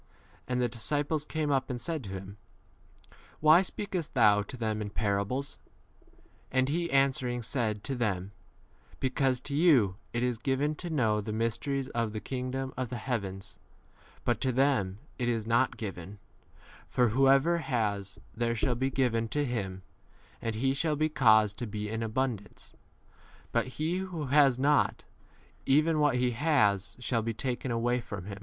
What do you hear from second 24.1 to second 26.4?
has not, even what he